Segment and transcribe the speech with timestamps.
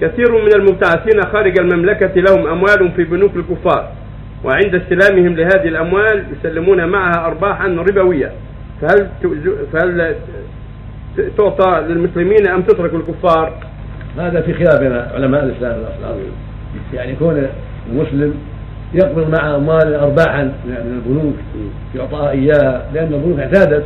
[0.00, 3.88] كثير من المبتعثين خارج المملكة لهم أموال في بنوك الكفار
[4.44, 8.32] وعند استلامهم لهذه الأموال يسلمون معها أرباحا ربوية.
[8.80, 9.08] فهل
[9.72, 10.14] فهل
[11.36, 13.52] تعطى للمسلمين أم تترك الكفار؟
[14.18, 15.76] هذا في خلاف بين علماء الإسلام
[16.94, 17.46] يعني كون
[17.92, 18.34] المسلم
[18.94, 21.34] يقبض مع أموال أرباحا من البنوك
[21.94, 23.84] يعطاها إياها لأن البنوك اعتادت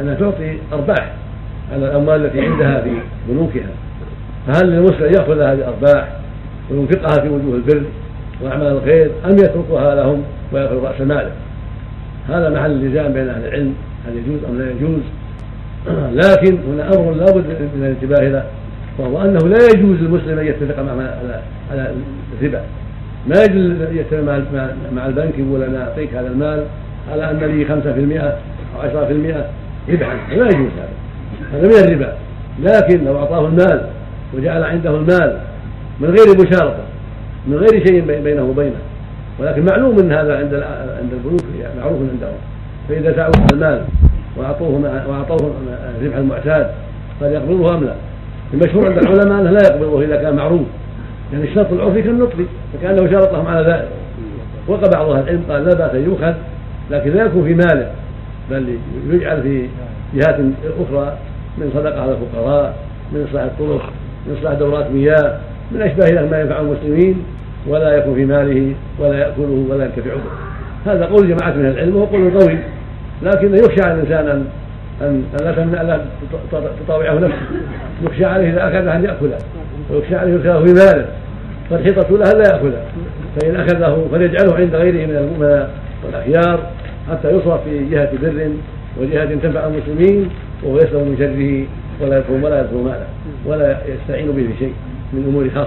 [0.00, 1.12] أنها تعطي أرباح
[1.72, 2.90] على الأموال التي عندها في
[3.28, 3.68] بنوكها.
[4.48, 6.08] فهل للمسلم يأخذ هذه الأرباح
[6.70, 7.82] وينفقها في وجوه البر
[8.42, 10.22] وأعمال الخير أم يتركها لهم
[10.52, 11.30] ويأخذ رأس ماله
[12.28, 13.74] هذا محل اللزام بين أهل العلم
[14.06, 15.00] هل يجوز أم لا يجوز.
[16.24, 18.44] لكن هنا أمر لا بد من الانتباه له
[18.98, 21.94] وهو أنه لا يجوز للمسلم أن يتفق مع على على
[22.40, 22.62] الربا.
[23.28, 26.64] ما يجوز يتفق مع مع البنك يقول أنا أعطيك هذا المال
[27.12, 27.70] على أن لي 5%
[28.76, 29.44] أو 10%
[29.88, 30.16] ربحا.
[30.30, 30.88] لا يجوز هذا
[31.52, 32.12] هذا من الربا.
[32.62, 33.97] لكن لو أعطاه المال
[34.34, 35.38] وجعل عنده المال
[36.00, 36.84] من غير مشارطة
[37.46, 38.80] من غير شيء بينه وبينه.
[39.38, 40.54] ولكن معلوم إن هذا عند
[41.00, 42.38] عند البنوك يعني معروف عندهم.
[42.88, 43.82] فإذا دعوا المال
[44.36, 45.54] وأعطوه وأعطوه
[46.00, 46.70] الربح المعتاد
[47.20, 47.94] فليقبضه أم لا؟
[48.54, 50.66] المشهور عند العلماء أنه لا يقبضه إذا كان معروف.
[51.32, 52.36] يعني الشرط العرفي كالنطق
[52.74, 53.88] فكأنه شرطهم على ذلك.
[54.68, 56.34] وقع بعض أهل العلم قال لا بأس يؤخذ
[56.90, 57.90] لكن لا يكون في ماله
[58.50, 58.78] بل
[59.10, 59.68] يجعل في
[60.14, 60.40] جهات
[60.80, 61.16] أخرى
[61.58, 62.74] من صدقة على الفقراء
[63.12, 63.92] من اصلاح الطرق.
[64.26, 65.38] من اصلاح دورات مياه
[65.70, 67.24] من أشباه ذلك ما ينفع المسلمين
[67.66, 72.04] ولا يكون في ماله ولا يأكله ولا ينتفع به هذا قول جماعة من العلم وهو
[72.04, 72.58] قول قوي
[73.22, 74.44] لكن يخشى على الإنسان ان
[75.00, 75.24] ان
[75.86, 76.00] لا
[76.84, 77.36] تطاوعه نفسه.
[78.02, 79.38] يخشى عليه إذا اخذه أن يأكله
[79.90, 81.06] ويخشى عليه يدخله في ماله
[81.70, 82.82] فالحيطه لها لا يأكله.
[83.40, 85.66] فإن أخذه فليجعله عند غيره من
[86.08, 86.60] الاخيار
[87.10, 88.50] حتى يصرف في جهة بر
[89.00, 90.30] وجهة تنفع المسلمين
[90.62, 91.66] وهو يسلم من شره.
[92.00, 93.06] ولا يدخل ولا يدخل ماله
[93.46, 94.74] ولا يستعين به في شيء
[95.12, 95.66] من أمور خاصة.